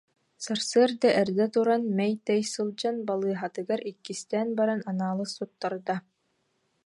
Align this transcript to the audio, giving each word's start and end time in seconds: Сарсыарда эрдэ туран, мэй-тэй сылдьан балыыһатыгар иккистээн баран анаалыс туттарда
Сарсыарда 0.43 1.09
эрдэ 1.21 1.45
туран, 1.53 1.83
мэй-тэй 1.97 2.41
сылдьан 2.53 2.97
балыыһатыгар 3.07 3.81
иккистээн 3.91 4.49
баран 4.57 4.81
анаалыс 4.89 5.31
туттарда 5.37 5.95